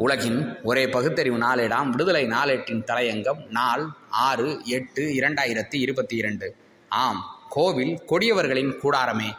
உலகின் 0.00 0.58
ஒரே 0.62 0.88
பகுத்தறிவு 0.88 1.38
நாளேடாம் 1.38 1.88
விடுதலை 1.88 2.24
நாளேட்டின் 2.26 2.84
தலையங்கம் 2.86 3.46
நாள் 3.50 3.86
ஆறு 4.08 4.60
எட்டு 4.64 5.02
இரண்டாயிரத்தி 5.04 5.74
இருபத்தி 5.74 6.16
இரண்டு. 6.16 6.56
ஆம் 6.88 7.20
கோவில் 7.48 8.00
கொடியவர்களின் 8.06 8.72
கூடாரமே. 8.82 9.30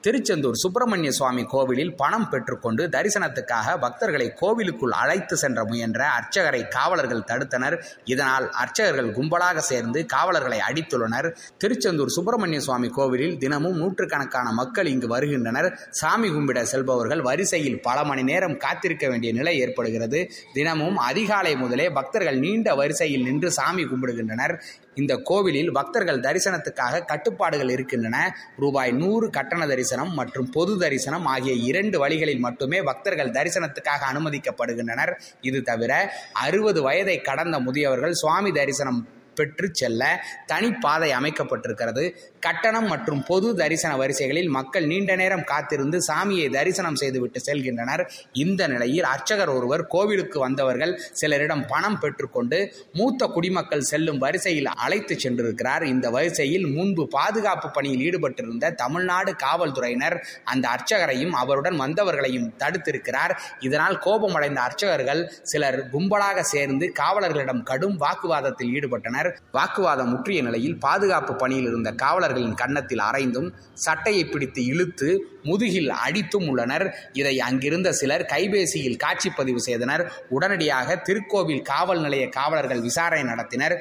திருச்செந்தூர் 0.00 0.54
சுப்பிரமணிய 0.54 1.10
சுவாமி 1.10 1.44
கோவிலில் 1.44 1.96
பணம் 1.96 2.28
பெற்றுக்கொண்டு 2.28 2.88
தரிசனத்துக்காக 2.88 3.78
பக்தர்களை 3.80 4.34
கோவிலுக்குள் 4.34 4.90
அழைத்து 4.90 5.36
சென்ற 5.36 5.64
முயன்ற 5.64 6.06
அர்ச்சகரை 6.18 6.68
காவலர்கள் 6.68 7.26
தடுத்தனர். 7.26 7.82
இதனால் 8.04 8.50
அர்ச்சகர்கள் 8.50 9.10
கும்பலாக 9.12 9.58
சேர்ந்து 9.58 10.06
காவலர்களை 10.06 10.58
அடித்துள்ளனர். 10.68 11.36
திருச்செந்தூர் 11.58 12.08
சுப்பிரமணிய 12.08 12.60
சுவாமி 12.60 12.88
கோவிலில் 12.88 13.38
தினமும் 13.38 13.76
நூற்றுக்கணக்கான 13.76 14.52
மக்கள் 14.52 14.86
இங்கு 14.86 15.08
வருகின்றனர். 15.08 15.78
சாமி 15.90 16.30
கும்பிட 16.30 16.62
செல்பவர்கள் 16.62 17.20
வரிசையில் 17.20 17.80
பல 17.80 18.04
மணி 18.04 18.22
நேரம் 18.22 18.56
காத்திருக்க 18.56 19.08
வேண்டிய 19.08 19.32
நிலை 19.32 19.58
ஏற்படுகிறது. 19.58 20.30
தினமும் 20.52 20.96
அதிகாலை 20.96 21.56
முதலே 21.56 21.90
பக்தர்கள் 21.90 22.38
நீண்ட 22.38 22.74
வரிசையில் 22.74 23.22
நின்று 23.22 23.50
சாமி 23.50 23.84
கும்பிடுகின்றனர். 23.84 24.56
இந்த 24.94 25.16
கோவிலில் 25.16 25.72
பக்தர்கள் 25.72 26.20
தரிசனத்துக்காக 26.20 27.04
கட்டுப்பாடுகள் 27.04 27.68
இருக்கின்றன. 27.68 28.36
ரூபாய் 28.56 28.92
நூறு 28.92 29.30
கட்டண 29.30 29.66
தரிசனம் 29.66 29.88
மற்றும் 29.96 30.50
பொது 30.50 30.78
தரிசனம் 30.78 31.24
ஆகிய 31.24 31.52
இரண்டு 31.52 31.98
வழிகளில் 31.98 32.38
மட்டுமே 32.38 32.82
பக்தர்கள் 32.82 33.30
தரிசனத்துக்காக 33.30 34.02
அனுமதிக்கப்படுகின்றனர். 34.12 35.12
இது 35.40 35.62
தவிர 35.62 36.12
அறுபது 36.32 36.82
வயதை 36.82 37.20
கடந்த 37.20 37.58
முதியவர்கள் 37.58 38.10
சுவாமி 38.10 38.52
தரிசனம் 38.52 39.06
பெற்று 39.40 39.68
செல்ல 39.82 40.02
தனிப்பாதை 40.52 41.10
அமைக்கப்பட்டிருக்கிறது. 41.18 42.04
கட்டணம் 42.46 42.88
மற்றும் 42.92 43.22
பொது 43.30 43.48
தரிசன 43.60 43.92
வரிசைகளில் 44.02 44.50
மக்கள் 44.58 44.86
நீண்ட 44.92 45.12
நேரம் 45.22 45.46
காத்திருந்து 45.52 45.98
சாமியை 46.08 46.46
தரிசனம் 46.58 46.98
செய்துவிட்டு 47.02 47.40
செல்கின்றனர். 47.48 48.02
இந்த 48.44 48.68
நிலையில் 48.74 49.08
அர்ச்சகர் 49.12 49.52
ஒருவர் 49.56 49.84
கோவிலுக்கு 49.94 50.38
வந்தவர்கள் 50.44 50.92
சிலரிடம் 51.20 51.64
பணம் 51.72 51.98
பெற்றுக்கொண்டு 52.02 52.58
மூத்த 52.98 53.28
குடிமக்கள் 53.34 53.86
செல்லும் 53.90 54.20
வரிசையில் 54.24 54.70
அழைத்து 54.84 55.16
சென்றிருக்கிறார். 55.24 55.84
இந்த 55.92 56.06
வரிசையில் 56.16 56.66
முன்பு 56.76 57.04
பாதுகாப்பு 57.16 57.70
பணியில் 57.76 58.04
ஈடுபட்டிருந்த 58.06 58.72
தமிழ்நாடு 58.82 59.32
காவல்துறையினர் 59.44 60.16
அந்த 60.52 60.64
அர்ச்சகரையும் 60.74 61.34
அவருடன் 61.42 61.78
வந்தவர்களையும் 61.80 62.48
தடுத்திருக்கிறார். 62.62 63.34
இதனால் 63.60 63.98
கோபமடைந்த 64.06 64.60
அர்ச்சகர்கள் 64.66 65.22
சிலர் 65.42 65.78
கும்பலாக 65.94 66.44
சேர்ந்து 66.54 66.86
காவலர்களிடம் 67.02 67.62
கடும் 67.62 67.96
வாக்குவாதத்தில் 68.00 68.72
ஈடுபட்டனர். 68.76 69.29
வாக்குவாதம் 69.52 70.08
முற்றிய 70.08 70.42
நிலையில் 70.42 70.78
பாதுகாப்பு 70.78 71.34
பணியில் 71.34 71.66
இருந்த 71.66 71.92
காவலர்களின் 71.92 72.54
கன்னத்தில் 72.54 72.98
அரைந்தும் 72.98 73.48
சட்டையை 73.74 74.24
பிடித்து 74.24 74.64
இழுத்து 74.64 75.08
முதுகில் 75.42 75.90
அடித்தும் 76.06 76.48
உள்ளனர். 76.48 76.86
இதை 77.12 77.40
அங்கிருந்த 77.40 77.92
சிலர் 77.92 78.26
கைபேசியில் 78.34 79.00
காட்சிப்பதிவு 79.04 79.62
செய்தனர். 79.68 80.04
உடனடியாக 80.28 81.02
திருக்கோவில் 81.08 81.62
காவல் 81.62 82.00
நிலைய 82.00 82.28
காவலர்கள் 82.28 82.80
விசாரணை 82.80 83.24
நடத்தினர். 83.32 83.76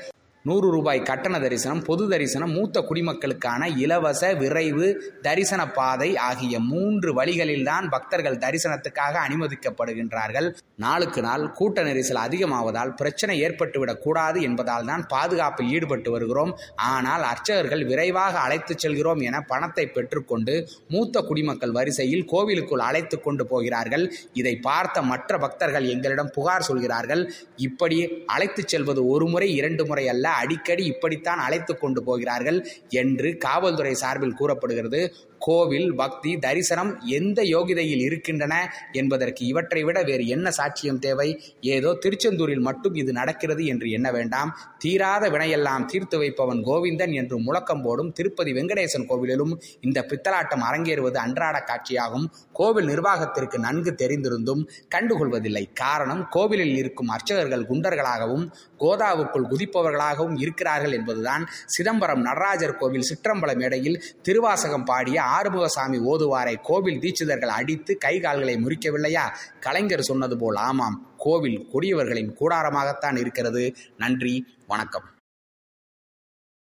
நூறு 0.50 0.68
ரூபாய் 0.72 1.02
கட்டண 1.02 1.40
தரிசனம் 1.40 1.82
பொது 1.82 2.10
தரிசனம் 2.10 2.52
மூத்த 2.52 2.82
குடிமக்களுக்கான 2.82 3.78
இலவச 3.78 4.34
விரைவு 4.34 4.88
தரிசன 5.22 5.62
பாதை 5.72 6.18
ஆகிய 6.18 6.60
மூன்று 6.60 7.10
வழிகளில்தான் 7.24 7.90
பக்தர்கள் 7.90 8.38
தரிசனத்துக்காக 8.38 9.16
அனுமதிக்கப்படுகின்றார்கள். 9.28 10.48
நாளுக்கு 10.76 11.22
நாள் 11.22 11.52
கூட்ட 11.52 11.84
நெரிசல் 11.84 12.24
அதிகமாவதால் 12.28 12.94
பிரச்சனை 12.94 13.36
ஏற்பட்டுவிடக் 13.44 14.02
கூடாது 14.02 14.42
என்பதால் 14.42 14.86
தான் 14.86 15.06
பாதுகாப்பில் 15.08 15.70
ஈடுபட்டு 15.70 16.12
வருகிறோம். 16.12 16.58
ஆனால் 16.76 17.24
அர்ச்சகர்கள் 17.24 17.86
விரைவாக 17.86 18.40
அழைத்துச் 18.40 18.78
செல்கிறோம் 18.78 19.20
என 19.20 19.42
பணத்தை 19.42 19.88
பெற்றுக்கொண்டு 19.88 20.56
மூத்த 20.88 21.22
குடிமக்கள் 21.22 21.72
வரிசையில் 21.72 22.26
கோவிலுக்குள் 22.26 22.80
அழைத்து 22.80 23.22
கொண்டு 23.22 23.46
போகிறார்கள். 23.48 24.06
இதை 24.34 24.56
பார்த்த 24.56 25.02
மற்ற 25.02 25.38
பக்தர்கள் 25.38 25.88
எங்களிடம் 25.88 26.34
புகார் 26.34 26.62
சொல்கிறார்கள். 26.62 27.24
இப்படி 27.56 27.98
அழைத்துச் 28.26 28.68
செல்வது 28.68 29.08
ஒரு 29.08 29.28
முறை 29.28 29.56
இரண்டு 29.56 29.86
முறை 29.86 30.08
அல்ல 30.08 30.38
அடிக்கடி 30.42 30.84
இப்படித்தான் 30.86 31.42
அழைத்து 31.48 31.74
கொண்டு 31.78 32.02
போகிறார்கள் 32.04 32.60
என்று 33.02 33.30
காவல்துறை 33.38 33.94
சார்பில் 34.04 34.40
கூறப்படுகிறது. 34.42 35.02
கோவில் 35.40 35.90
பக்தி 35.96 36.32
தரிசனம் 36.38 36.92
எந்த 37.18 37.40
யோகிதையில் 37.44 38.04
இருக்கின்றன 38.08 38.54
என்பதற்கு 38.92 39.42
இவற்றை 39.46 39.84
விட 39.84 39.98
வேறு 40.04 40.28
என்ன 40.28 40.52
சாட்சியம் 40.58 41.00
தேவை? 41.00 41.30
ஏதோ 41.62 41.90
திருச்செந்தூரில் 42.06 42.64
மட்டும் 42.68 42.96
இது 42.96 43.12
நடக்கிறது 43.12 43.66
என்று 43.66 43.90
எண்ண 43.90 44.12
வேண்டாம். 44.12 44.52
தீராத 44.78 45.30
வினையெல்லாம் 45.30 45.86
தீர்த்து 45.86 46.18
வைப்பவன் 46.18 46.62
கோவிந்தன் 46.64 47.14
என்று 47.14 47.38
முழக்கம் 47.40 47.82
போடும் 47.82 48.12
திருப்பதி 48.12 48.54
வெங்கடேசன் 48.54 49.08
கோவிலிலும் 49.10 49.54
இந்த 49.82 50.06
பித்தலாட்டம் 50.10 50.66
அரங்கேறுவது 50.70 51.18
அன்றாட 51.18 51.58
காட்சியாகும். 51.70 52.28
கோவில் 52.52 52.86
நிர்வாகத்திற்கு 52.86 53.60
நன்கு 53.60 53.94
தெரிந்திருந்தும் 54.04 54.64
கண்டுகொள்வதில்லை. 54.96 55.64
காரணம் 55.74 56.24
கோவிலில் 56.30 56.76
இருக்கும் 56.76 57.10
அர்ச்சகர்கள் 57.10 57.68
குண்டர்களாகவும் 57.70 58.46
கோதாவுக்குள் 58.80 59.50
குதிப்பவர்களாகவும் 59.52 60.38
இருக்கிறார்கள் 60.38 60.92
என்பதுதான். 60.92 61.46
சிதம்பரம் 61.66 62.22
நடராஜர் 62.22 62.78
கோவில் 62.78 63.08
சிற்றம்பல 63.10 63.52
மேடையில் 63.56 64.02
திருவாசகம் 64.22 64.88
பாடிய 64.92 65.18
ஆறுமுகசாமி 65.38 66.00
ஓதுவாரை 66.12 66.56
கோவில் 66.62 67.00
தீட்சிதர்கள் 67.00 67.56
அடித்து 67.60 67.98
கை 67.98 68.20
கால்களை 68.20 68.56
முறிக்கவில்லையா? 68.56 69.26
கலைஞர் 69.60 70.02
சொன்னது 70.02 70.38
போல் 70.38 70.56
ஆமாம் 70.56 71.14
கோவில் 71.18 71.68
கொடியவர்களின் 71.74 72.36
கூடாரமாகத்தான் 72.40 73.18
இருக்கிறது. 73.18 73.76
நன்றி 73.98 74.46
வணக்கம். 74.68 75.04